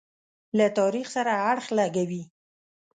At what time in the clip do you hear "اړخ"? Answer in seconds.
1.51-1.65